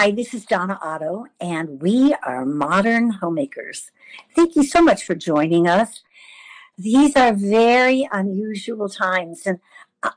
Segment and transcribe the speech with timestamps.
[0.00, 3.90] Hi, this is Donna Otto, and we are Modern Homemakers.
[4.34, 6.00] Thank you so much for joining us.
[6.78, 9.60] These are very unusual times, and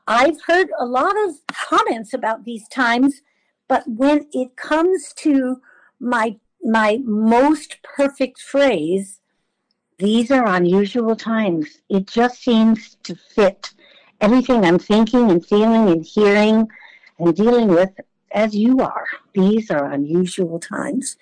[0.07, 3.23] I've heard a lot of comments about these times,
[3.67, 5.61] but when it comes to
[5.99, 9.19] my my most perfect phrase,
[9.97, 11.81] these are unusual times.
[11.89, 13.73] It just seems to fit
[14.21, 16.69] everything I'm thinking and feeling and hearing
[17.19, 17.91] and dealing with
[18.33, 19.07] as you are.
[19.33, 21.17] These are unusual times.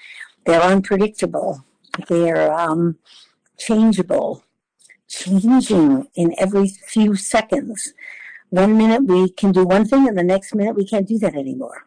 [0.46, 1.66] They're unpredictable.
[2.08, 2.98] They're um,
[3.58, 4.44] changeable,
[5.08, 7.94] changing in every few seconds.
[8.50, 11.36] One minute we can do one thing, and the next minute we can't do that
[11.36, 11.86] anymore.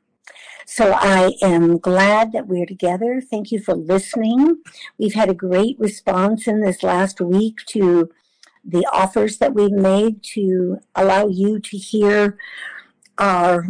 [0.67, 3.21] So I am glad that we're together.
[3.21, 4.63] Thank you for listening.
[4.99, 8.11] We've had a great response in this last week to
[8.65, 12.39] the offers that we've made to allow you to hear
[13.19, 13.69] our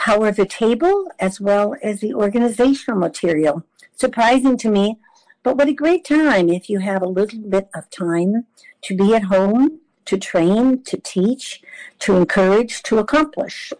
[0.00, 3.62] power of the table as well as the organizational material.
[3.94, 4.96] Surprising to me,
[5.42, 8.46] but what a great time if you have a little bit of time
[8.80, 11.60] to be at home, to train, to teach,
[11.98, 13.74] to encourage, to accomplish.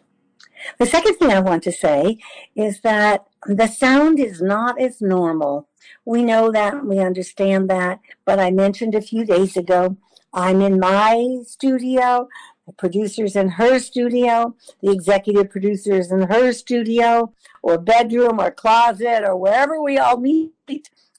[0.78, 2.18] The second thing I want to say
[2.54, 5.68] is that the sound is not as normal.
[6.04, 9.96] We know that, we understand that, but I mentioned a few days ago,
[10.34, 12.28] I'm in my studio,
[12.70, 17.32] the producer's in her studio, the executive producer's in her studio,
[17.62, 20.52] or bedroom, or closet, or wherever we all meet,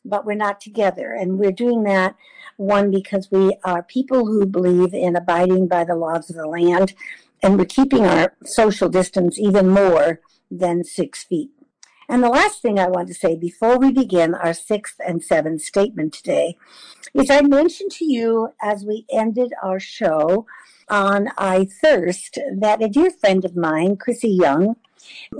[0.05, 1.11] but we're not together.
[1.11, 2.16] And we're doing that,
[2.55, 6.94] one, because we are people who believe in abiding by the laws of the land
[7.44, 11.49] and we're keeping our social distance even more than six feet.
[12.07, 15.61] And the last thing I want to say before we begin our sixth and seventh
[15.61, 16.55] statement today
[17.13, 20.45] is I mentioned to you as we ended our show
[20.92, 24.75] on I Thirst that a dear friend of mine, Chrissy Young,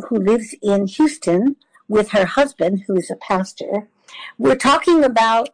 [0.07, 1.57] who lives in Houston
[1.88, 3.89] with her husband, who is a pastor,
[4.38, 5.50] we're talking about,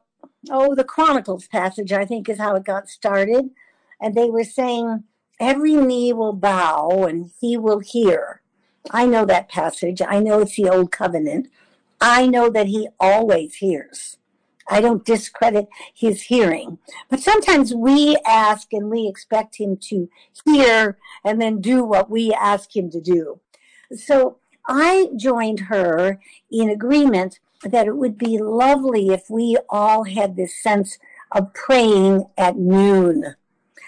[0.50, 3.50] oh, the Chronicles passage, I think is how it got started.
[4.00, 5.04] And they were saying,
[5.40, 8.42] every knee will bow and he will hear.
[8.92, 10.02] I know that passage.
[10.02, 11.50] I know it's the old covenant.
[12.00, 14.18] I know that he always hears.
[14.70, 16.80] I don't discredit his hearing.
[17.10, 20.10] But sometimes we ask and we expect him to
[20.46, 23.40] hear and then do what we ask him to do.
[23.96, 26.20] So I joined her
[26.52, 30.98] in agreement that it would be lovely if we all had this sense
[31.32, 33.36] of praying at noon.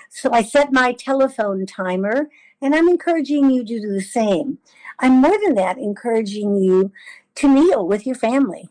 [0.10, 2.30] So I set my telephone timer
[2.62, 4.58] and I'm encouraging you to do the same.
[5.00, 6.92] I'm more than that, encouraging you
[7.36, 8.70] to kneel with your family.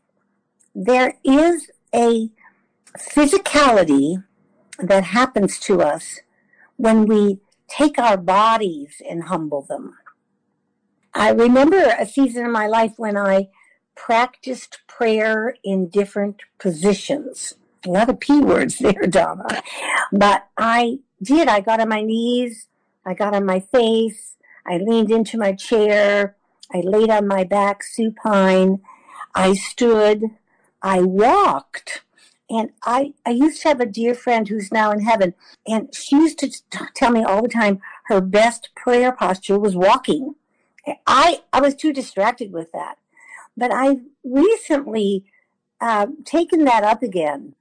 [0.74, 2.30] There is a
[2.98, 4.24] physicality
[4.78, 6.20] that happens to us
[6.76, 9.96] when we take our bodies and humble them.
[11.14, 13.48] I remember a season in my life when I
[13.94, 17.54] practiced prayer in different positions.
[17.84, 19.62] A lot of P words there, Donna.
[20.12, 21.48] But I did.
[21.48, 22.68] I got on my knees,
[23.04, 26.36] I got on my face, I leaned into my chair,
[26.72, 28.80] I laid on my back supine,
[29.34, 30.22] I stood,
[30.82, 32.02] I walked.
[32.50, 35.34] And I, I used to have a dear friend who's now in heaven,
[35.66, 36.50] and she used to
[36.94, 40.34] tell me all the time her best prayer posture was walking.
[41.06, 42.96] I, I was too distracted with that.
[43.56, 45.24] But I've recently
[45.80, 47.54] uh, taken that up again.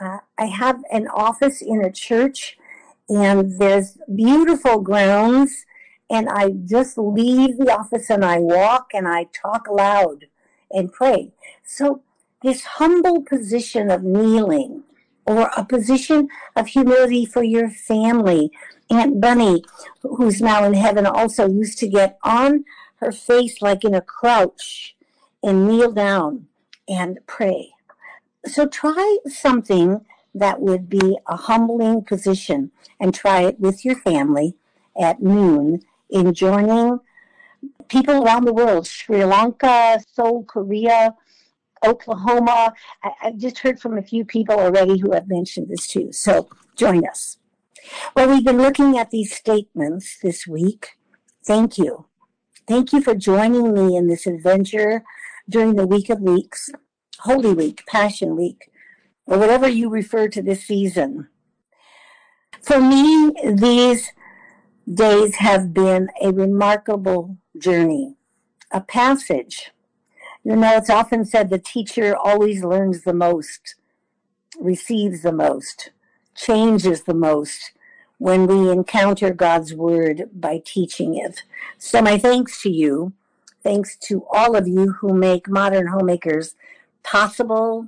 [0.00, 2.56] Uh, I have an office in a church
[3.08, 5.64] and there's beautiful grounds
[6.10, 10.26] and I just leave the office and I walk and I talk loud
[10.70, 11.32] and pray.
[11.64, 12.02] So
[12.42, 14.82] this humble position of kneeling
[15.26, 18.50] or a position of humility for your family.
[18.90, 19.62] Aunt Bunny,
[20.02, 22.64] who's now in heaven, also used to get on
[22.96, 24.96] her face like in a crouch
[25.42, 26.46] and kneel down
[26.88, 27.70] and pray.
[28.46, 32.70] So try something that would be a humbling position
[33.00, 34.54] and try it with your family
[35.00, 37.00] at noon in joining
[37.88, 41.14] people around the world Sri Lanka, Seoul, Korea,
[41.84, 42.72] Oklahoma.
[43.02, 46.12] I, have just heard from a few people already who have mentioned this too.
[46.12, 47.38] So join us.
[48.14, 50.90] Well, we've been looking at these statements this week.
[51.44, 52.06] Thank you.
[52.68, 55.02] Thank you for joining me in this adventure
[55.48, 56.70] during the week of weeks,
[57.20, 58.70] Holy Week, Passion Week
[59.26, 61.28] or whatever you refer to this season.
[62.60, 64.10] For me, these
[64.92, 68.16] days have been a remarkable journey,
[68.70, 69.72] a passage.
[70.44, 73.76] You know, it's often said the teacher always learns the most,
[74.60, 75.90] receives the most,
[76.34, 77.72] changes the most
[78.18, 81.42] when we encounter God's word by teaching it.
[81.78, 83.12] So, my thanks to you
[83.62, 86.56] Thanks to all of you who make Modern Homemakers
[87.04, 87.86] possible.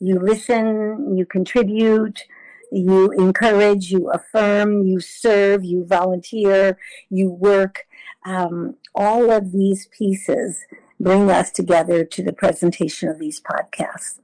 [0.00, 2.24] You listen, you contribute,
[2.70, 6.78] you encourage, you affirm, you serve, you volunteer,
[7.10, 7.86] you work.
[8.24, 10.64] Um, all of these pieces
[11.02, 14.20] bring us together to the presentation of these podcasts.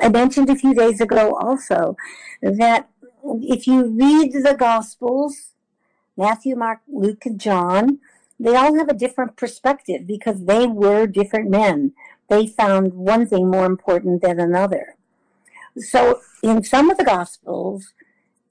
[0.00, 1.96] I mentioned a few days ago also
[2.42, 2.88] that
[3.22, 5.52] if you read the Gospels,
[6.16, 8.00] Matthew, Mark, Luke, and John,
[8.38, 11.92] they all have a different perspective because they were different men.
[12.28, 14.96] They found one thing more important than another.
[15.76, 17.92] So in some of the Gospels,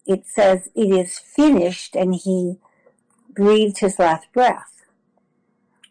[0.06, 2.58] it says, It is finished, and he
[3.34, 4.79] breathed his last breath.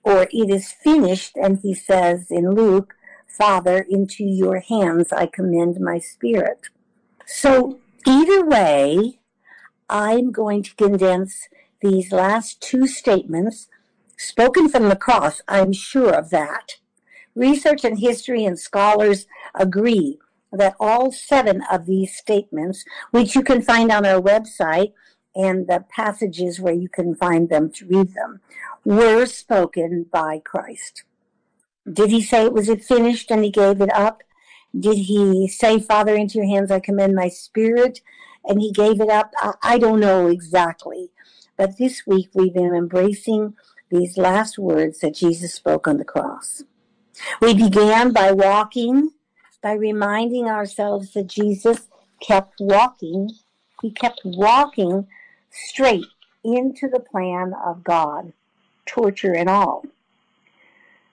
[0.08, 2.94] Or it is finished, and he says in Luke,
[3.26, 6.68] Father, into your hands I commend my spirit.
[7.26, 9.20] So either way,
[9.90, 11.48] I'm going to condense
[11.82, 13.68] these last two statements
[14.16, 15.42] spoken from the cross.
[15.46, 16.76] I'm sure of that.
[17.34, 20.18] Research and history and scholars agree
[20.50, 24.94] that all seven of these statements, which you can find on our website
[25.38, 28.40] and the passages where you can find them to read them,
[28.84, 31.04] were spoken by Christ.
[31.90, 34.22] Did he say it was it finished and he gave it up?
[34.78, 38.00] Did he say, Father, into your hands I commend my spirit?
[38.44, 39.32] And he gave it up?
[39.62, 41.10] I don't know exactly.
[41.56, 43.54] But this week we've been embracing
[43.90, 46.64] these last words that Jesus spoke on the cross.
[47.40, 49.10] We began by walking,
[49.62, 51.88] by reminding ourselves that Jesus
[52.20, 53.30] kept walking.
[53.82, 55.06] He kept walking
[55.50, 56.06] straight
[56.44, 58.32] into the plan of God,
[58.86, 59.84] torture and all.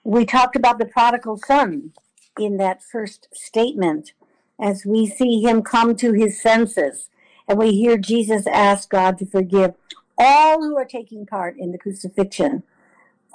[0.04, 1.92] We talked about the prodigal son
[2.38, 4.12] in that first statement
[4.60, 7.08] as we see him come to his senses
[7.48, 9.74] and we hear Jesus ask God to forgive
[10.18, 12.62] all who are taking part in the crucifixion.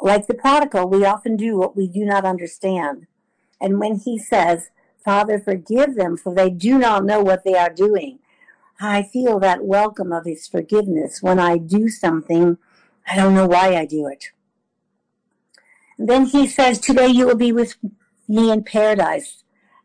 [0.01, 3.07] Like the prodigal, we often do what we do not understand.
[3.59, 4.71] And when he says,
[5.03, 8.19] Father, forgive them, for they do not know what they are doing,
[8.83, 12.57] I feel that welcome of his forgiveness when I do something,
[13.07, 14.31] I don't know why I do it.
[15.99, 17.75] Then he says, Today you will be with
[18.27, 19.43] me in paradise.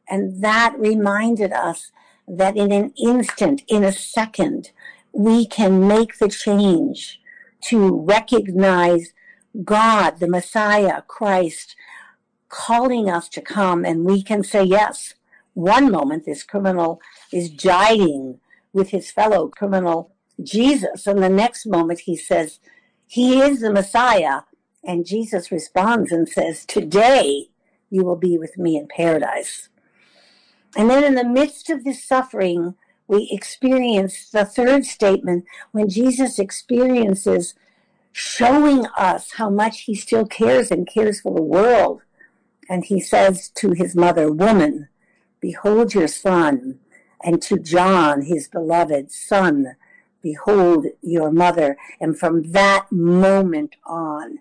[0.09, 1.93] And that reminded us
[2.27, 4.71] that in an instant, in a second,
[5.13, 7.21] we can make the change
[7.65, 9.13] to recognize
[9.63, 11.77] God, the Messiah, Christ,
[12.49, 15.15] calling us to come, and we can say yes.
[15.53, 17.01] One moment, this criminal
[17.31, 18.41] is jibing
[18.77, 20.13] with his fellow criminal
[20.43, 22.61] Jesus, and the next moment he says,
[23.07, 24.43] He is the Messiah.
[24.85, 27.49] And Jesus responds and says, Today
[27.91, 29.69] you will be with me in paradise.
[30.77, 32.75] And then in the midst of this suffering,
[33.09, 37.55] we experience the third statement when Jesus experiences
[38.13, 42.03] showing us how much he still cares and cares for the world.
[42.69, 44.89] And he says to his mother, Woman,
[45.41, 46.81] behold your son.
[47.23, 49.77] And to John, his beloved son,
[50.23, 51.77] behold your mother.
[52.01, 54.41] And from that moment on,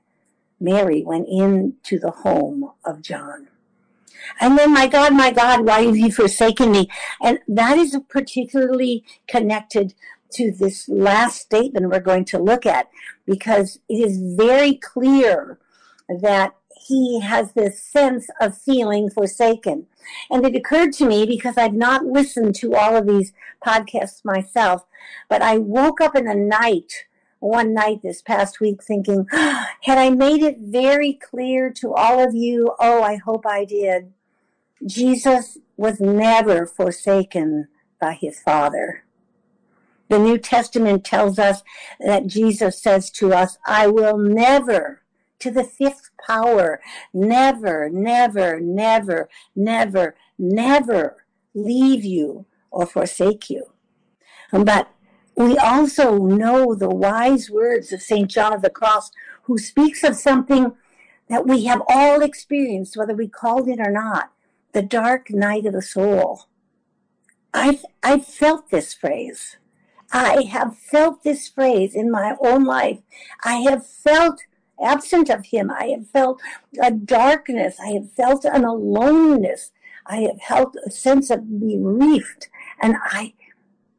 [0.59, 3.47] Mary went into the home of John.
[4.39, 6.89] And then, my God, my God, why have you forsaken me?
[7.21, 9.93] And that is particularly connected
[10.31, 12.89] to this last statement we're going to look at
[13.25, 15.59] because it is very clear
[16.09, 16.55] that
[16.87, 19.87] he has this sense of feeling forsaken.
[20.29, 23.33] And it occurred to me because I've not listened to all of these
[23.65, 24.85] podcasts myself,
[25.27, 27.05] but I woke up in the night
[27.39, 32.33] one night this past week thinking, had I made it very clear to all of
[32.33, 32.73] you?
[32.79, 34.13] Oh, I hope I did.
[34.85, 37.67] Jesus was never forsaken
[37.99, 39.03] by his Father.
[40.09, 41.63] The New Testament tells us
[41.99, 45.01] that Jesus says to us, I will never,
[45.39, 46.81] to the fifth power,
[47.13, 53.71] never, never, never, never, never leave you or forsake you.
[54.51, 54.89] Um, but
[55.35, 58.29] we also know the wise words of St.
[58.29, 59.11] John of the Cross,
[59.43, 60.73] who speaks of something
[61.29, 64.31] that we have all experienced, whether we called it or not
[64.73, 66.45] the dark night of the soul.
[67.53, 69.57] I've, I've felt this phrase.
[70.11, 72.99] I have felt this phrase in my own life.
[73.43, 74.41] I have felt
[74.81, 75.71] absent of him.
[75.71, 76.41] I have felt
[76.81, 77.77] a darkness.
[77.79, 79.71] I have felt an aloneness.
[80.05, 82.47] I have felt a sense of bereaved.
[82.81, 83.33] And I,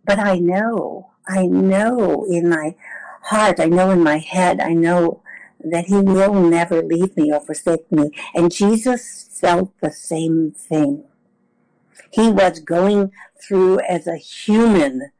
[0.05, 2.77] but I know, I know in my
[3.23, 5.23] heart, I know in my head, I know
[5.61, 8.11] that he will never leave me or forsake me.
[8.35, 11.05] And Jesus felt the same thing.
[12.13, 13.11] He was going
[13.43, 15.11] through as a human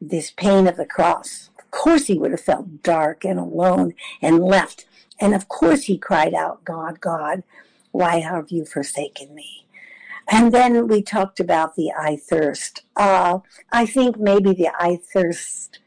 [0.00, 1.49] this pain of the cross.
[1.72, 4.86] Of course, he would have felt dark and alone and left
[5.20, 7.44] And of course he cried out, God, God,
[7.92, 9.66] why have you forsaken me?
[10.28, 12.82] And then we talked about the I thirst.
[12.96, 15.78] Uh, I think maybe the I thirst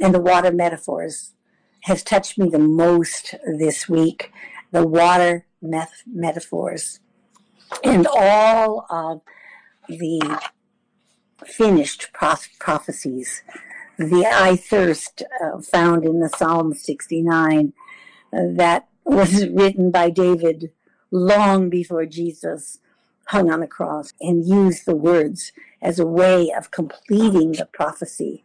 [0.00, 1.32] and the water metaphors
[1.82, 4.30] has touched me the most this week.
[4.72, 7.00] The water met- metaphors
[7.82, 9.22] and all of
[9.88, 10.40] the
[11.46, 13.42] finished prophecies.
[13.98, 17.72] The I thirst uh, found in the Psalm 69
[18.32, 20.72] uh, that was written by David
[21.10, 22.78] long before Jesus
[23.26, 28.44] hung on the cross and used the words as a way of completing the prophecy.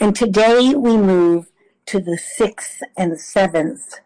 [0.00, 1.50] And today we move
[1.86, 4.00] to the sixth and seventh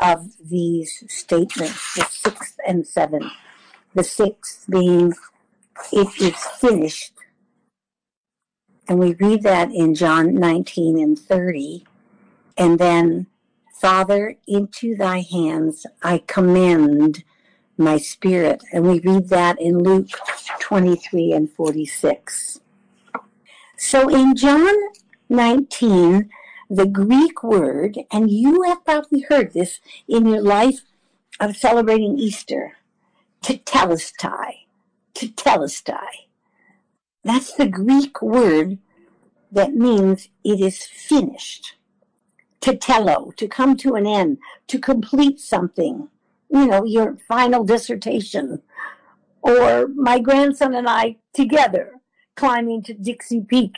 [0.00, 3.32] of these statements, the sixth and seventh.
[3.94, 5.14] The sixth being,
[5.92, 7.12] it is finished.
[8.90, 11.86] And we read that in John 19 and 30.
[12.58, 13.28] And then,
[13.80, 17.22] Father, into thy hands I commend
[17.78, 18.64] my spirit.
[18.72, 20.08] And we read that in Luke
[20.58, 22.58] 23 and 46.
[23.76, 24.74] So in John
[25.28, 26.28] 19,
[26.68, 29.78] the Greek word, and you have probably heard this
[30.08, 30.80] in your life
[31.38, 32.72] of celebrating Easter,
[33.40, 34.64] tetelestai,
[35.14, 36.29] tetelestai.
[37.24, 38.78] That's the Greek word
[39.52, 41.76] that means it is finished.
[42.60, 46.08] Tetello, to come to an end, to complete something
[46.50, 48.60] you know, your final dissertation,
[49.42, 51.92] or my grandson and I together
[52.34, 53.76] climbing to Dixie Peak.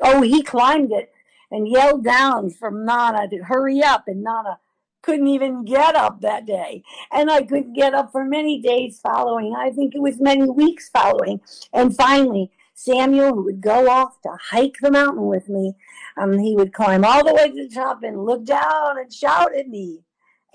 [0.00, 1.12] Oh, he climbed it
[1.50, 4.58] and yelled down from Nana to hurry up, and Nana
[5.00, 6.82] couldn't even get up that day.
[7.10, 9.54] And I couldn't get up for many days following.
[9.56, 11.40] I think it was many weeks following.
[11.72, 15.74] And finally, Samuel, who would go off to hike the mountain with me,
[16.16, 19.54] um, he would climb all the way to the top and look down and shout
[19.54, 20.00] at me.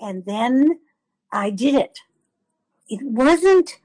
[0.00, 0.80] And then
[1.32, 1.98] I did it.
[2.88, 3.78] It wasn't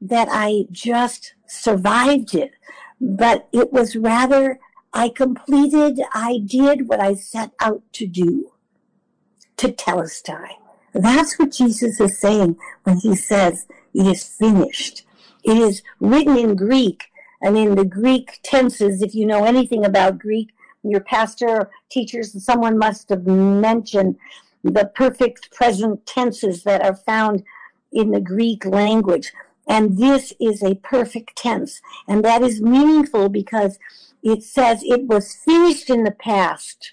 [0.00, 2.52] that I just survived it,
[3.00, 4.58] but it was rather
[4.92, 8.52] I completed, I did what I set out to do.
[9.56, 10.48] Tetelestai.
[10.92, 15.06] That's what Jesus is saying when he says it is finished.
[15.44, 17.10] It is written in Greek
[17.42, 19.02] and in the Greek tenses.
[19.02, 20.50] If you know anything about Greek,
[20.82, 24.16] your pastor, teachers, someone must have mentioned
[24.62, 27.42] the perfect present tenses that are found
[27.92, 29.32] in the Greek language.
[29.68, 31.80] And this is a perfect tense.
[32.06, 33.78] And that is meaningful because
[34.22, 36.92] it says it was finished in the past,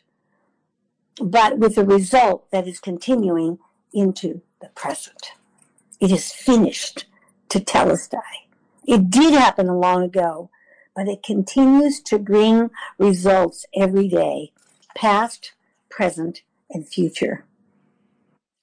[1.22, 3.60] but with a result that is continuing
[3.94, 5.32] into the present.
[6.00, 7.06] It is finished
[7.50, 8.43] tetelestai.
[8.86, 10.50] It did happen long ago,
[10.96, 14.52] but it continues to bring results every day,
[14.96, 15.54] past,
[15.90, 17.46] present, and future.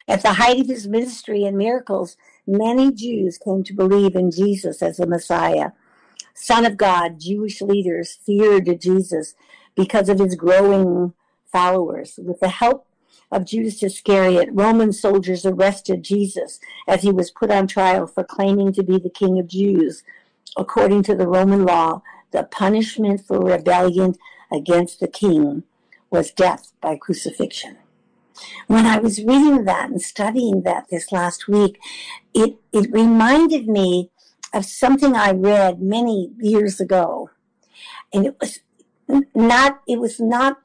[0.06, 4.82] At the height of his ministry and miracles, many Jews came to believe in Jesus
[4.82, 5.70] as the Messiah.
[6.34, 9.34] Son of God, Jewish leaders feared Jesus
[9.74, 11.14] because of his growing
[11.50, 12.18] followers.
[12.22, 12.86] With the help
[13.30, 16.58] of Judas Iscariot, Roman soldiers arrested Jesus
[16.88, 20.02] as he was put on trial for claiming to be the King of Jews.
[20.56, 24.14] According to the Roman law, the punishment for rebellion
[24.52, 25.62] against the king
[26.10, 27.76] was death by crucifixion
[28.66, 31.78] when I was reading that and studying that this last week,
[32.34, 34.10] it, it reminded me
[34.52, 37.30] of something I read many years ago.
[38.12, 38.60] And it was
[39.34, 40.58] not, it was not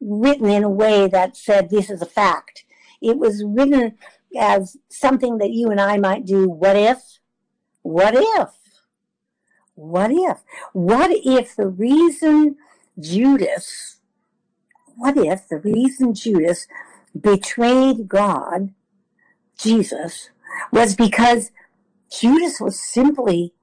[0.00, 2.64] written in a way that said this is a fact.
[3.00, 3.96] It was written
[4.38, 6.48] as something that you and I might do.
[6.48, 7.18] What if?
[7.82, 8.50] What if?
[9.74, 10.38] What if?
[10.72, 12.56] What if the reason
[12.98, 13.98] Judas,
[14.96, 16.66] what if the reason Judas
[17.18, 18.74] betrayed God,
[19.58, 20.30] Jesus,
[20.72, 21.50] was because
[22.10, 23.54] Judas was simply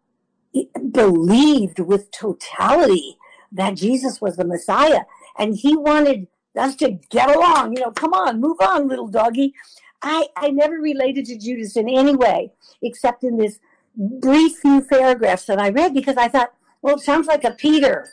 [0.92, 3.18] believed with totality
[3.52, 5.02] that Jesus was the Messiah.
[5.38, 6.28] And he wanted
[6.58, 7.76] us to get along.
[7.76, 9.54] You know, come on, move on, little doggy.
[10.02, 12.52] I, I never related to Judas in any way,
[12.82, 13.60] except in this
[13.96, 18.10] brief few paragraphs that I read because I thought, well, it sounds like a Peter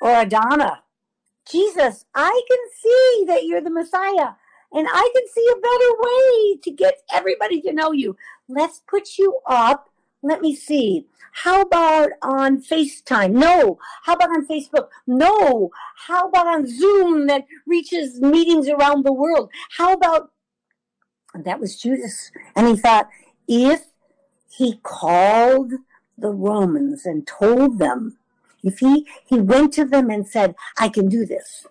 [0.00, 0.82] or a Donna.
[1.50, 4.32] Jesus, I can see that you're the Messiah.
[4.72, 8.16] And I can see a better way to get everybody to know you.
[8.48, 9.89] Let's put you up.
[10.22, 11.06] Let me see.
[11.32, 13.32] How about on FaceTime?
[13.32, 13.78] No.
[14.04, 14.88] How about on Facebook?
[15.06, 15.70] No.
[16.08, 19.50] How about on Zoom that reaches meetings around the world?
[19.78, 20.30] How about
[21.34, 22.32] that was Judas.
[22.56, 23.08] And he thought,
[23.46, 23.84] if
[24.48, 25.72] he called
[26.18, 28.18] the Romans and told them,
[28.62, 31.66] if he, he went to them and said, I can do this.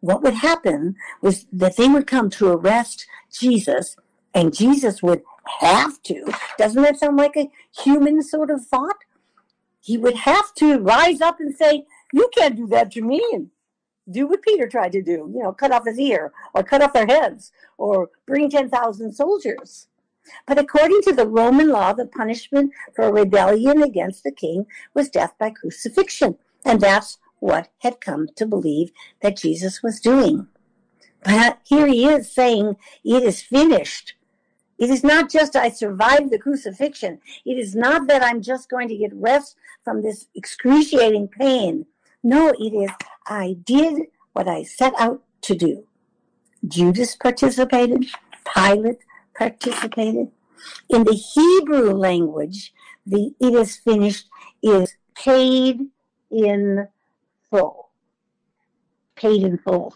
[0.00, 3.96] what would happen was that they would come to arrest Jesus,
[4.34, 5.22] and Jesus would
[5.60, 6.32] have to.
[6.58, 9.04] Doesn't that sound like a human sort of thought?
[9.80, 13.24] He would have to rise up and say, You can't do that to me.
[13.32, 13.50] And
[14.10, 16.92] do what Peter tried to do, you know, cut off his ear or cut off
[16.92, 19.86] their heads or bring 10,000 soldiers.
[20.46, 25.34] But according to the Roman law, the punishment for rebellion against the king was death
[25.38, 26.36] by crucifixion.
[26.64, 30.46] And that's what had come to believe that Jesus was doing.
[31.24, 34.14] But here he is saying, It is finished.
[34.80, 37.20] It is not just I survived the crucifixion.
[37.44, 41.84] It is not that I'm just going to get rest from this excruciating pain.
[42.22, 42.90] No, it is
[43.26, 45.86] I did what I set out to do.
[46.66, 48.06] Judas participated,
[48.54, 48.98] Pilate
[49.36, 50.30] participated.
[50.88, 52.72] In the Hebrew language,
[53.06, 54.28] the it is finished
[54.62, 55.88] is paid
[56.30, 56.88] in
[57.50, 57.90] full.
[59.14, 59.94] Paid in full.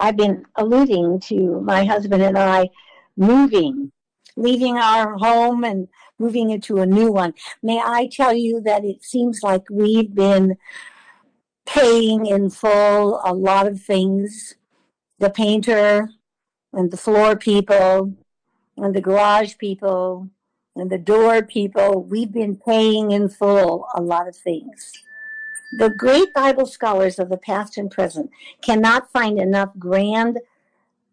[0.00, 2.70] I've been alluding to my husband and I
[3.18, 3.92] moving,
[4.36, 7.34] leaving our home and moving into a new one.
[7.62, 10.56] May I tell you that it seems like we've been
[11.66, 14.54] paying in full a lot of things.
[15.18, 16.10] The painter
[16.72, 18.14] and the floor people
[18.76, 20.30] and the garage people
[20.76, 24.92] and the door people, we've been paying in full a lot of things.
[25.78, 28.30] The great Bible scholars of the past and present
[28.62, 30.38] cannot find enough grand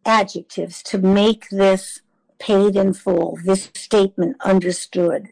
[0.06, 2.02] adjectives to make this
[2.40, 5.30] paid in full, this statement understood,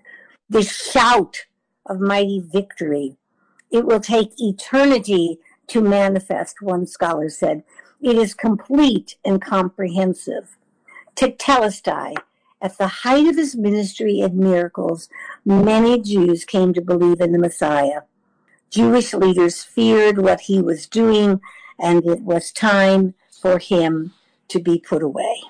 [0.49, 1.45] this shout
[1.85, 3.17] of mighty victory.
[3.71, 7.63] It will take eternity to manifest, one scholar said.
[8.01, 10.57] It is complete and comprehensive.
[11.15, 12.15] Tetelestai,
[12.61, 15.09] at the height of his ministry and miracles,
[15.45, 18.01] many Jews came to believe in the Messiah.
[18.69, 21.41] Jewish leaders feared what he was doing,
[21.79, 24.13] and it was time for him
[24.49, 25.41] to be put away.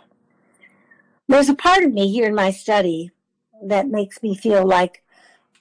[1.28, 3.12] There's a part of me here in my study
[3.64, 5.04] that makes me feel like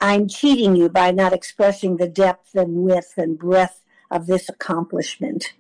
[0.01, 5.55] I'm cheating you by not expressing the depth and width and breadth of this accomplishment.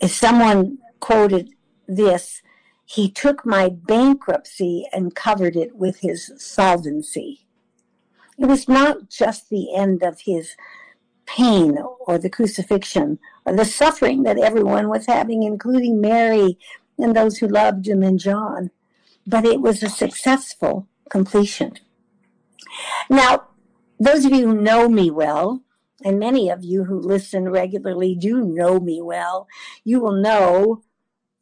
[0.00, 1.50] If someone quoted
[1.86, 2.40] this,
[2.84, 7.46] he took my bankruptcy and covered it with his solvency.
[8.38, 10.54] It was not just the end of his
[11.28, 16.58] pain or the crucifixion or the suffering that everyone was having, including Mary
[16.98, 18.70] and those who loved him and John,
[19.26, 21.74] but it was a successful completion.
[23.10, 23.48] Now,
[24.00, 25.62] those of you who know me well,
[26.04, 29.48] and many of you who listen regularly do know me well,
[29.84, 30.82] you will know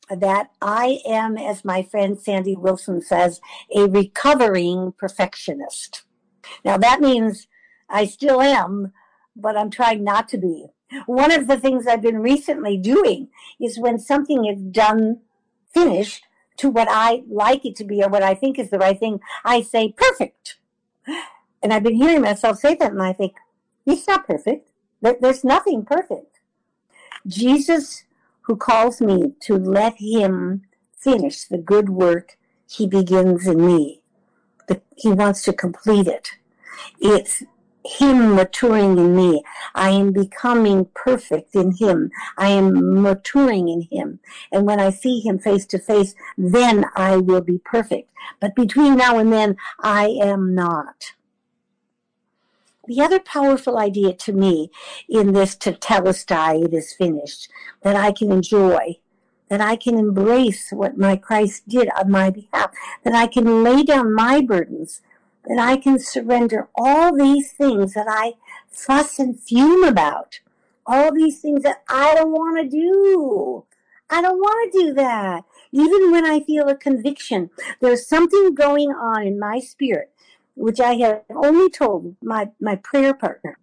[0.08, 3.40] that I am, as my friend Sandy Wilson says,
[3.74, 6.02] a recovering perfectionist.
[6.64, 7.48] Now, that means
[7.88, 8.92] I still am,
[9.36, 10.66] but I'm trying not to be.
[11.06, 13.28] One of the things I've been recently doing
[13.60, 15.20] is when something is done,
[15.72, 16.24] finished,
[16.58, 19.20] to what I like it to be or what I think is the right thing,
[19.44, 20.56] I say perfect.
[21.62, 23.34] And I've been hearing myself say that, and I think,
[23.84, 24.70] it's not perfect.
[25.02, 26.40] There's nothing perfect.
[27.26, 28.04] Jesus,
[28.42, 30.62] who calls me to let him
[30.96, 32.36] finish the good work
[32.68, 34.00] he begins in me
[34.96, 36.30] he wants to complete it.
[36.98, 37.42] It's
[37.86, 39.42] him maturing in me.
[39.74, 42.10] I am becoming perfect in him.
[42.36, 44.20] I am maturing in him.
[44.52, 48.10] And when I see him face to face, then I will be perfect.
[48.40, 51.12] But between now and then, I am not.
[52.86, 54.70] The other powerful idea to me
[55.08, 57.48] in this tetelestai, it is finished,
[57.82, 58.98] that I can enjoy
[59.48, 62.72] that I can embrace what my Christ did on my behalf,
[63.04, 65.00] that I can lay down my burdens,
[65.46, 68.34] that I can surrender all these things that I
[68.68, 70.40] fuss and fume about,
[70.86, 73.64] all these things that I don't want to do.
[74.08, 75.44] I don't want to do that.
[75.72, 80.12] Even when I feel a conviction, there's something going on in my spirit,
[80.54, 83.58] which I have only told my, my prayer partner,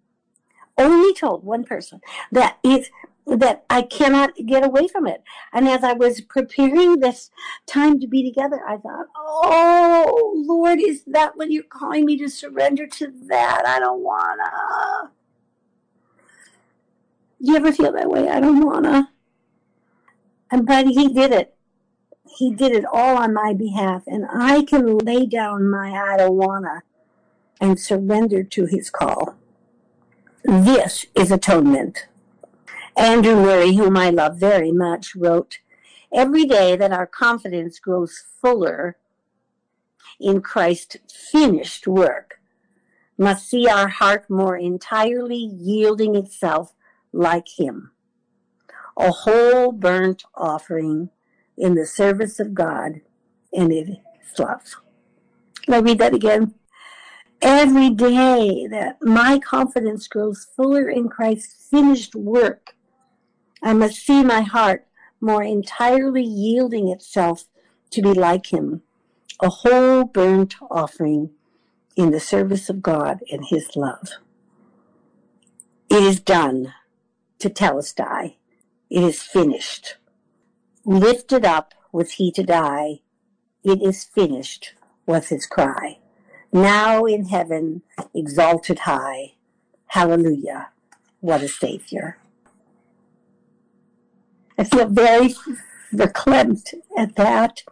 [0.76, 2.90] only told one person, that it's
[3.26, 5.22] that I cannot get away from it.
[5.52, 7.30] And as I was preparing this
[7.66, 12.28] time to be together, I thought, oh, Lord, is that what you're calling me to
[12.28, 13.62] surrender to that?
[13.66, 15.10] I don't wanna.
[17.42, 18.28] Do you ever feel that way?
[18.28, 19.10] I don't wanna.
[20.50, 21.54] And but he did it.
[22.38, 26.36] He did it all on my behalf, and I can lay down my I don't
[26.36, 26.82] wanna
[27.60, 29.36] and surrender to his call.
[30.44, 32.06] This is atonement.
[32.96, 35.58] Andrew Murray, whom I love very much, wrote,
[36.12, 38.96] Every day that our confidence grows fuller
[40.20, 40.98] in Christ's
[41.32, 42.40] finished work
[43.18, 46.72] must see our heart more entirely yielding itself
[47.12, 47.90] like Him.
[48.96, 51.10] a whole burnt offering
[51.58, 53.00] in the service of God
[53.52, 54.76] and in His love.
[55.66, 56.54] Let me read that again.
[57.42, 62.76] Every day that my confidence grows fuller in Christ's finished work,
[63.64, 64.86] I must see my heart
[65.20, 67.46] more entirely yielding itself
[67.90, 68.82] to be like Him,
[69.40, 71.30] a whole burnt offering
[71.96, 74.10] in the service of God and His love.
[75.88, 76.74] It is done,
[77.38, 78.36] tetelestai.
[78.90, 79.96] It is finished.
[80.84, 83.00] Lifted up was he to die.
[83.62, 84.74] It is finished
[85.06, 85.98] was his cry.
[86.52, 87.82] Now in heaven,
[88.14, 89.34] exalted high.
[89.86, 90.70] Hallelujah.
[91.20, 92.18] What a Savior.
[94.56, 95.34] I feel very
[95.92, 97.62] verklempt at that.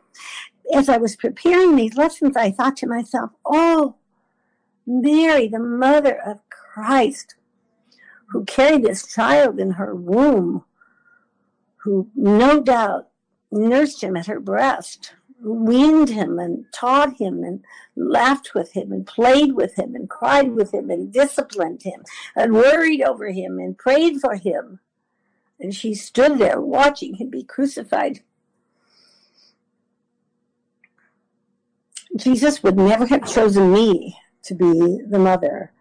[0.75, 3.97] As I was preparing these lessons, I thought to myself, oh,
[4.87, 7.37] Mary, the mother of Christ,
[8.29, 10.65] who carried this child in her womb,
[11.77, 13.09] who no doubt
[13.51, 17.65] nursed him at her breast, weaned him and taught him and
[17.97, 22.03] laughed with him and played with him and cried with him and disciplined him
[22.37, 24.81] and worried over him and prayed for him.
[25.63, 28.21] And she stood there watching him be crucified.
[32.17, 35.73] Jesus would never have chosen me to be the mother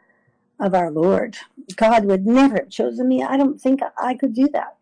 [0.59, 1.37] of our Lord.
[1.75, 3.23] God would never have chosen me.
[3.23, 4.77] I don't think I could do that.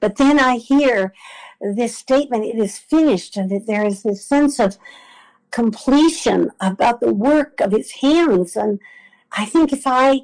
[0.00, 1.14] But then I hear
[1.60, 4.78] this statement, it is finished, and there is this sense of
[5.52, 8.56] completion about the work of his hands.
[8.56, 8.80] And
[9.30, 10.22] I think if I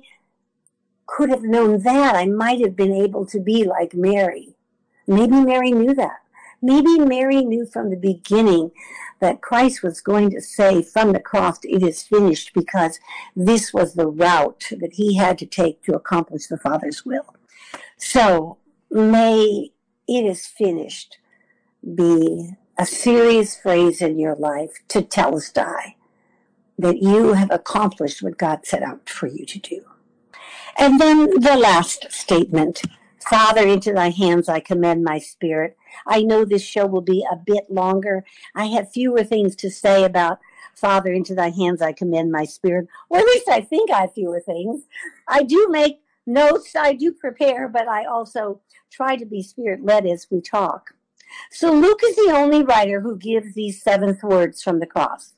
[1.06, 4.54] could have known that, I might have been able to be like Mary.
[5.06, 6.20] Maybe Mary knew that.
[6.62, 8.70] Maybe Mary knew from the beginning
[9.20, 12.98] that Christ was going to say from the cross, It is finished, because
[13.36, 17.34] this was the route that he had to take to accomplish the Father's will.
[17.98, 18.58] So
[18.90, 19.72] may
[20.08, 21.18] it is finished
[21.94, 25.94] be a serious phrase in your life tetelestai
[26.78, 29.84] that you have accomplished what God set out for you to do.
[30.76, 32.82] And then the last statement
[33.28, 35.76] Father, into thy hands I commend my spirit.
[36.06, 38.24] I know this show will be a bit longer.
[38.54, 40.40] I have fewer things to say about
[40.74, 42.88] Father, into thy hands I commend my spirit.
[43.08, 44.82] Or at least I think I have fewer things.
[45.26, 48.60] I do make notes, I do prepare, but I also
[48.90, 50.94] try to be spirit led as we talk.
[51.50, 55.32] So Luke is the only writer who gives these seventh words from the cross.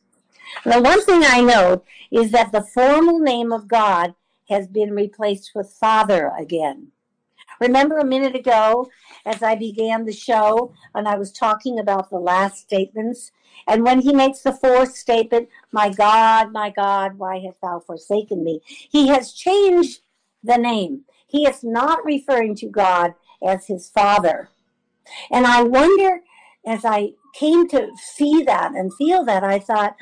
[0.64, 4.14] Now, one thing I know is that the formal name of God
[4.48, 6.92] has been replaced with Father again.
[7.60, 8.90] Remember a minute ago,
[9.24, 13.32] as I began the show, and I was talking about the last statements,
[13.66, 18.44] and when he makes the fourth statement, My God, my God, why hast thou forsaken
[18.44, 18.60] me?
[18.66, 20.00] He has changed
[20.44, 21.04] the name.
[21.26, 24.50] He is not referring to God as his father.
[25.30, 26.20] And I wonder,
[26.66, 29.96] as I came to see that and feel that, I thought,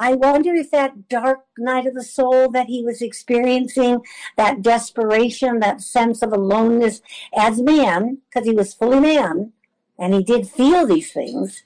[0.00, 4.00] I wonder if that dark night of the soul that he was experiencing,
[4.38, 7.02] that desperation, that sense of aloneness
[7.36, 9.52] as man, because he was fully man,
[9.98, 11.64] and he did feel these things,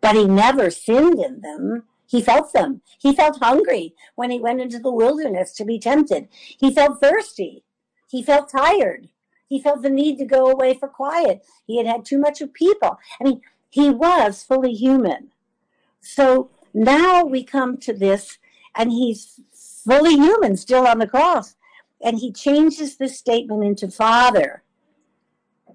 [0.00, 1.84] but he never sinned in them.
[2.04, 2.80] He felt them.
[2.98, 6.26] He felt hungry when he went into the wilderness to be tempted.
[6.32, 7.62] He felt thirsty.
[8.10, 9.08] He felt tired.
[9.48, 11.44] He felt the need to go away for quiet.
[11.64, 12.98] He had had too much of people.
[13.20, 15.30] I mean, he was fully human.
[16.00, 18.38] So now we come to this,
[18.74, 19.40] and he's
[19.84, 21.56] fully human still on the cross.
[22.00, 24.62] And he changes this statement into Father,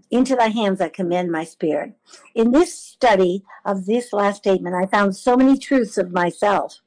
[0.10, 1.94] into thy hands I commend my spirit.
[2.34, 6.80] In this study of this last statement, I found so many truths of myself.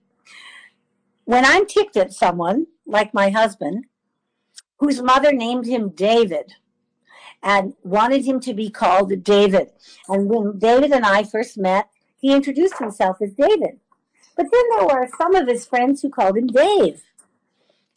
[1.25, 3.85] When I'm ticked at someone, like my husband,
[4.79, 6.55] whose mother named him David
[7.43, 9.73] and wanted him to be called David.
[10.09, 13.81] And when David and I first met, he introduced himself as David.
[14.37, 17.03] But then there were some of his friends who called him Dave.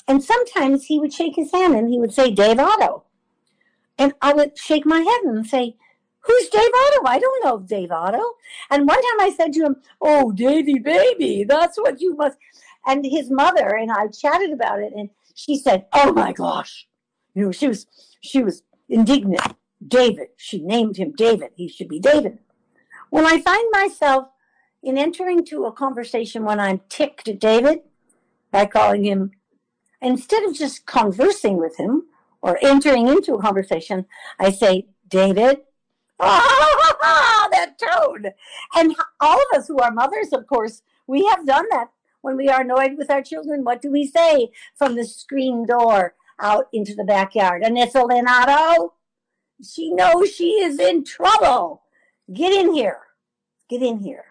[0.07, 3.03] And sometimes he would shake his hand and he would say, Dave Otto.
[3.97, 5.75] And I would shake my head and say,
[6.21, 7.05] Who's Dave Otto?
[7.05, 8.21] I don't know Dave Otto.
[8.71, 12.37] And one time I said to him, Oh, Davy baby, that's what you must.
[12.87, 16.87] And his mother and I chatted about it, and she said, "Oh my gosh,"
[17.33, 17.87] you know, she was
[18.21, 19.55] she was indignant.
[19.85, 21.51] David, she named him David.
[21.55, 22.39] He should be David.
[23.09, 24.27] When I find myself
[24.81, 27.81] in entering to a conversation when I'm ticked at David
[28.51, 29.31] by calling him,
[30.01, 32.03] instead of just conversing with him
[32.41, 34.05] or entering into a conversation,
[34.39, 35.59] I say, David,
[36.19, 38.31] ah, that tone.
[38.75, 41.89] And all of us who are mothers, of course, we have done that
[42.21, 43.63] when we are annoyed with our children.
[43.63, 47.63] What do we say from the screen door out into the backyard?
[47.63, 48.91] Anissalinado?
[49.63, 51.83] She knows she is in trouble.
[52.31, 52.99] Get in here.
[53.69, 54.28] Get in here.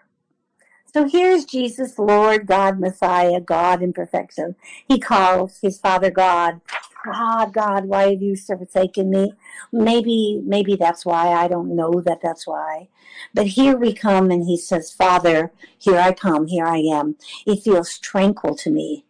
[0.91, 4.55] So here's Jesus, Lord, God, Messiah, God in perfection.
[4.87, 6.61] He calls his Father God.
[7.05, 9.33] God, God, why have you forsaken me?
[9.71, 11.27] Maybe, maybe that's why.
[11.27, 12.87] I don't know that that's why.
[13.35, 17.17] But here we come and he says, Father, here I come, here I am.
[17.45, 19.05] It feels tranquil to me.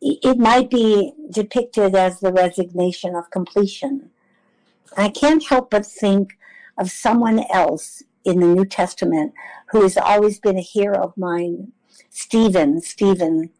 [0.00, 4.10] It might be depicted as the resignation of completion.
[4.96, 6.36] I can't help but think
[6.76, 9.32] of someone else in the New Testament
[9.70, 11.72] who has always been a hero of mine,
[12.10, 13.50] Stephen, Stephen,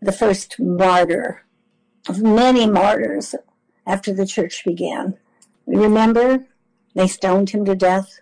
[0.00, 1.44] the first martyr
[2.08, 3.34] of many martyrs
[3.86, 5.16] after the church began.
[5.66, 6.46] Remember,
[6.94, 8.20] they stoned him to death.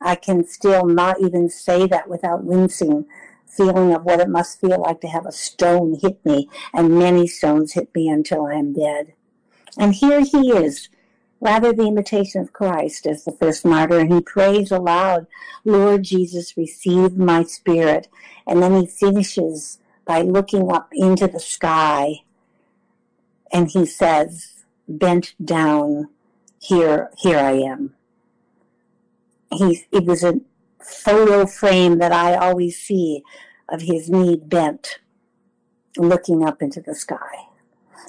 [0.00, 3.06] I can still not even say that without wincing,
[3.46, 7.26] feeling of what it must feel like to have a stone hit me, and many
[7.26, 9.14] stones hit me until I am dead.
[9.78, 10.88] And here he is,
[11.42, 15.26] rather the imitation of Christ as the first martyr, and he prays aloud,
[15.64, 18.08] Lord Jesus, receive my spirit.
[18.46, 22.22] And then he finishes by looking up into the sky,
[23.52, 26.08] and he says, bent down,
[26.60, 27.94] here, here I am.
[29.50, 30.40] He, it was a
[30.80, 33.24] photo frame that I always see
[33.68, 35.00] of his knee bent,
[35.96, 37.48] looking up into the sky.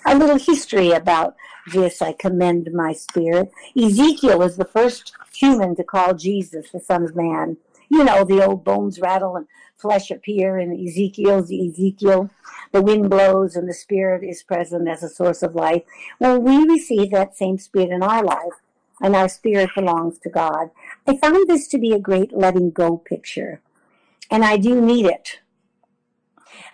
[0.06, 1.36] A little history about
[1.72, 3.52] this I commend my spirit.
[3.76, 7.58] Ezekiel was the first human to call Jesus the Son of Man.
[7.90, 12.30] You know, the old bones rattle and flesh appear in Ezekiel's Ezekiel.
[12.72, 15.84] The wind blows and the Spirit is present as a source of life.
[16.20, 18.62] Well, we receive that same Spirit in our life,
[19.02, 20.72] and our spirit belongs to God.
[21.06, 23.62] I found this to be a great letting go picture,
[24.32, 25.40] and I do need it.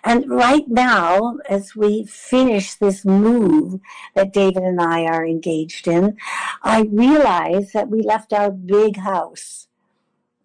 [0.02, 3.80] And right now, as we finish this move
[4.14, 6.16] that David and I are engaged in,
[6.62, 9.68] I realize that we left our big house,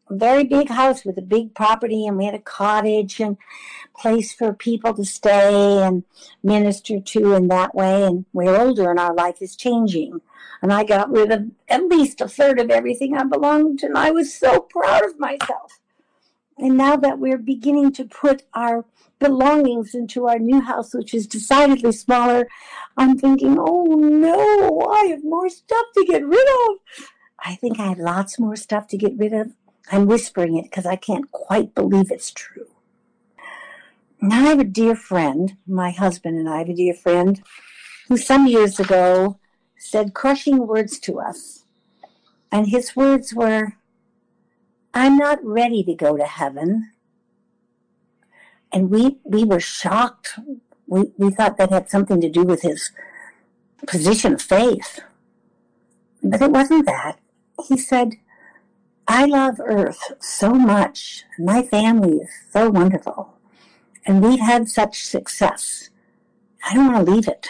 [0.09, 3.37] a very big house with a big property, and we had a cottage and
[3.97, 6.03] place for people to stay and
[6.43, 8.03] minister to in that way.
[8.03, 10.21] And we're older and our life is changing.
[10.61, 13.97] And I got rid of at least a third of everything I belonged to, and
[13.97, 15.79] I was so proud of myself.
[16.57, 18.85] And now that we're beginning to put our
[19.19, 22.47] belongings into our new house, which is decidedly smaller,
[22.97, 26.77] I'm thinking, oh no, I have more stuff to get rid of.
[27.39, 29.51] I think I have lots more stuff to get rid of.
[29.91, 32.67] I'm whispering it because I can't quite believe it's true.
[34.21, 37.43] Now I have a dear friend, my husband and I have a dear friend,
[38.07, 39.39] who some years ago
[39.77, 41.65] said crushing words to us.
[42.51, 43.73] And his words were,
[44.95, 46.91] I'm not ready to go to heaven.
[48.71, 50.39] And we, we were shocked.
[50.87, 52.91] We, we thought that had something to do with his
[53.85, 55.01] position of faith.
[56.23, 57.19] But it wasn't that.
[57.67, 58.13] He said,
[59.05, 61.25] I love Earth so much.
[61.37, 63.37] My family is so wonderful.
[64.05, 65.89] And we've had such success.
[66.65, 67.49] I don't want to leave it.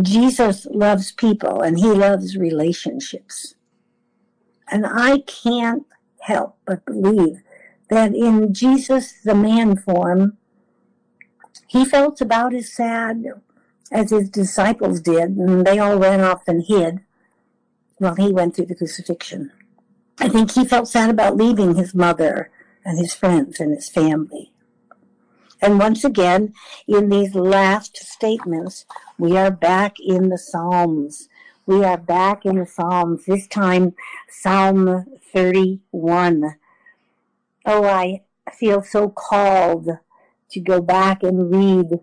[0.00, 3.54] Jesus loves people and he loves relationships.
[4.72, 5.84] And I can't
[6.22, 7.42] help but believe
[7.90, 10.38] that in Jesus, the man form,
[11.66, 13.22] he felt about as sad
[13.92, 17.00] as his disciples did, and they all ran off and hid
[17.98, 19.52] while he went through the crucifixion.
[20.18, 22.50] I think he felt sad about leaving his mother
[22.82, 24.52] and his friends and his family.
[25.60, 26.54] And once again,
[26.88, 28.86] in these last statements,
[29.18, 31.28] we are back in the Psalms.
[31.64, 33.94] We are back in the Psalms, this time
[34.28, 36.56] Psalm 31.
[37.64, 38.22] Oh, I
[38.52, 39.88] feel so called
[40.50, 42.00] to go back and read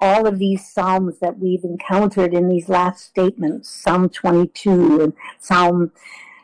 [0.00, 5.92] all of these Psalms that we've encountered in these last statements Psalm 22 and Psalm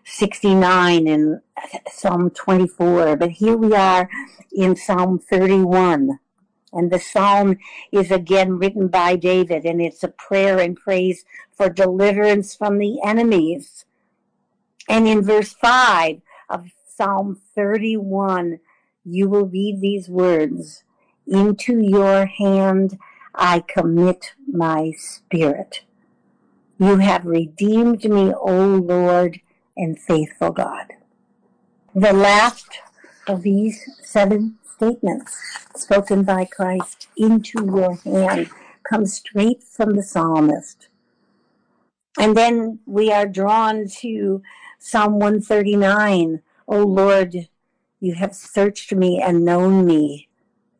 [0.04, 1.40] 69 and
[1.90, 3.16] Psalm 24.
[3.16, 4.10] But here we are
[4.52, 6.18] in Psalm 31.
[6.72, 7.58] And the psalm
[7.90, 13.00] is again written by David, and it's a prayer and praise for deliverance from the
[13.04, 13.84] enemies.
[14.88, 18.60] And in verse 5 of Psalm 31,
[19.04, 20.84] you will read these words
[21.26, 22.98] Into your hand
[23.34, 25.82] I commit my spirit.
[26.78, 29.40] You have redeemed me, O Lord
[29.76, 30.94] and faithful God.
[31.94, 32.78] The last
[33.26, 35.36] of these seven statements
[35.76, 38.48] spoken by Christ into your hand
[38.82, 40.88] comes straight from the psalmist.
[42.18, 44.42] And then we are drawn to
[44.78, 46.40] Psalm 139.
[46.66, 47.48] O Lord,
[48.00, 50.28] you have searched me and known me.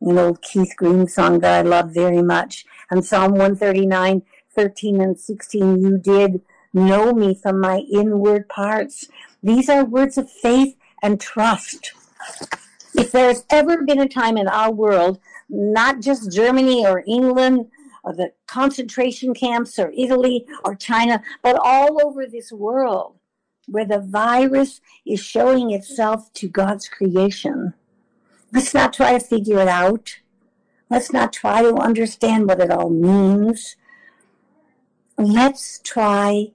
[0.01, 2.65] An old Keith Green song that I love very much.
[2.89, 4.23] And Psalm 139,
[4.55, 6.41] 13 and 16, you did
[6.73, 9.09] know me from my inward parts.
[9.43, 11.91] These are words of faith and trust.
[12.95, 17.67] If there's ever been a time in our world, not just Germany or England
[18.03, 23.15] or the concentration camps or Italy or China, but all over this world
[23.67, 27.73] where the virus is showing itself to God's creation.
[28.51, 30.17] Let's not try to figure it out.
[30.89, 33.77] Let's not try to understand what it all means.
[35.17, 36.51] Let's try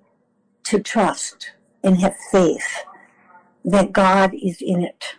[0.65, 2.85] to trust and have faith
[3.65, 5.17] that God is in it.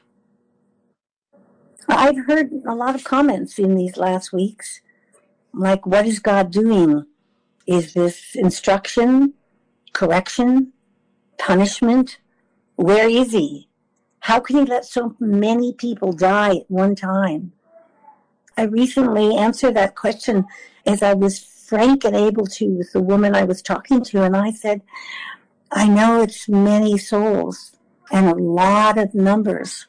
[1.90, 4.82] I've heard a lot of comments in these last weeks
[5.54, 7.06] like, what is God doing?
[7.66, 9.34] Is this instruction,
[9.94, 10.74] correction,
[11.38, 12.20] punishment?
[12.76, 13.70] Where is He?
[14.20, 17.54] How can He let so many people die at one time?
[18.58, 20.46] I recently answered that question
[20.86, 24.36] as I was frank and able to with the woman I was talking to, and
[24.36, 24.82] I said,
[25.72, 27.78] I know it's many souls
[28.12, 29.86] and a lot of numbers.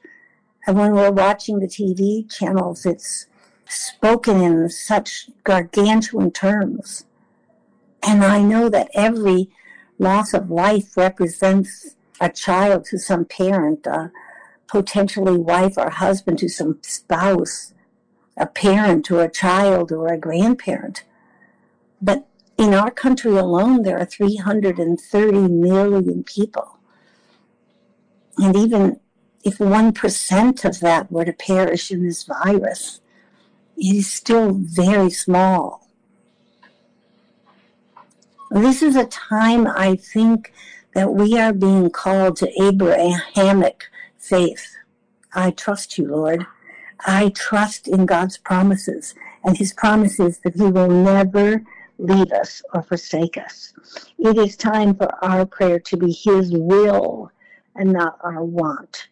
[0.68, 3.26] And when we're watching the TV channels, it's
[3.64, 7.07] spoken in such gargantuan terms.
[8.02, 9.48] And I know that every
[9.98, 14.12] loss of life represents a child to some parent, a
[14.66, 17.72] potentially wife or husband to some spouse,
[18.37, 21.02] a parent to a child or a grandparent.
[22.02, 22.26] But
[22.59, 26.78] in our country alone, there are 330 million people.
[28.37, 29.00] And even
[29.44, 33.01] if 1% of that were to perish in this virus,
[33.77, 35.87] it is still very small.
[38.51, 40.53] This is a time I think
[40.94, 43.85] that we are being called to Abrahamic
[44.16, 44.77] faith.
[45.35, 46.46] I trust you, Lord.
[47.07, 51.62] I trust in God's promises and his promises that he will never
[51.98, 53.72] leave us or forsake us.
[54.18, 57.31] It is time for our prayer to be his will
[57.77, 59.09] and not our want.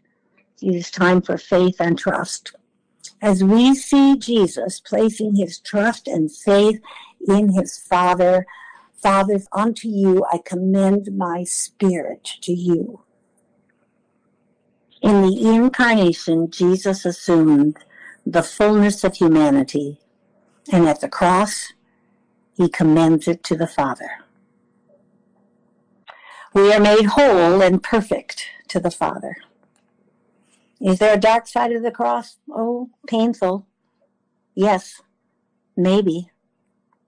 [0.62, 2.54] It is time for faith and trust
[3.22, 6.80] as we see Jesus placing his trust and faith
[7.26, 8.46] in his Father,
[9.02, 13.00] Father, unto you I commend my spirit to you.
[15.02, 17.76] In the incarnation, Jesus assumed
[18.24, 19.98] the fullness of humanity,
[20.72, 21.72] and at the cross,
[22.56, 24.10] he commends it to the Father.
[26.54, 29.36] We are made whole and perfect to the Father.
[30.80, 32.38] Is there a dark side of the cross?
[32.50, 33.66] Oh, painful.
[34.54, 35.00] Yes,
[35.76, 36.30] maybe.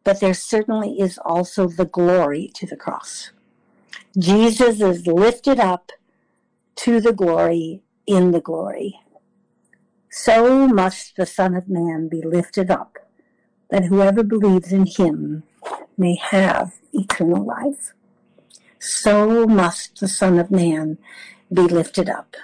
[0.04, 3.30] But there certainly is also the glory to the cross.
[4.18, 5.92] Jesus is lifted up
[6.76, 9.00] to the glory in the glory.
[10.10, 12.98] So must the Son of Man be lifted up,
[13.70, 15.42] that whoever believes in him
[15.98, 17.92] may have eternal life.
[18.78, 20.98] So must the Son of Man
[21.52, 22.36] be lifted up.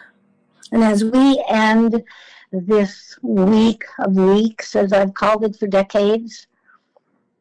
[0.75, 2.03] And as we end
[2.51, 6.49] this week of weeks, as I've called it for decades,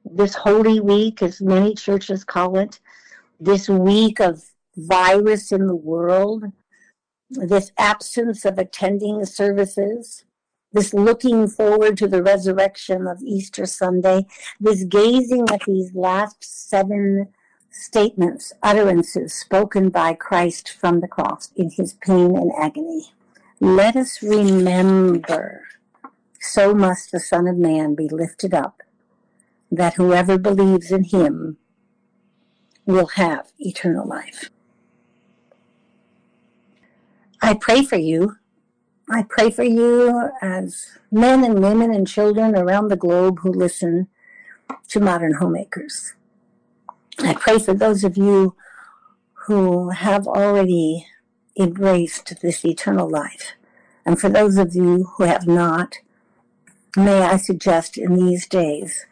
[0.05, 2.79] this Holy Week, as many churches call it,
[3.39, 4.43] this week of
[4.77, 6.43] virus in the world,
[7.31, 10.25] this absence of attending services,
[10.71, 14.27] this looking forward to the resurrection of Easter Sunday,
[14.59, 17.29] this gazing at these last seven
[17.71, 23.11] statements, utterances spoken by Christ from the cross in his pain and agony.
[23.63, 25.61] Let us remember,
[26.41, 28.83] so must the Son of Man be lifted up,
[29.71, 31.55] that whoever believes in him
[32.85, 34.49] will have eternal life.
[37.41, 38.35] I pray for you.
[39.09, 44.09] I pray for you as men and women and children around the globe who listen
[44.89, 46.15] to modern homemakers.
[47.19, 48.57] I pray for those of you
[49.45, 51.07] who have already
[51.57, 53.53] embraced this eternal life.
[54.05, 55.97] And for those of you who have not,
[56.95, 59.05] may I suggest in these days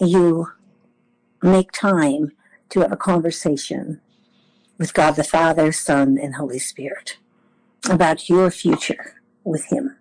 [0.00, 0.48] you
[1.42, 2.32] make time
[2.70, 4.00] to have a conversation
[4.78, 7.18] with God the Father, Son, and Holy Spirit
[7.88, 9.96] about your future with Him.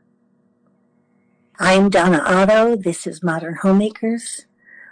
[1.60, 2.76] I'm Donna Otto.
[2.76, 4.45] This is Modern Homemakers.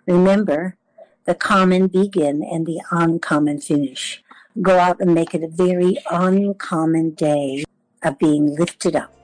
[0.07, 0.77] Remember,
[1.25, 4.23] the common begin and the uncommon finish
[4.61, 7.63] go out and make it a very uncommon day
[8.03, 9.14] of being lifted up.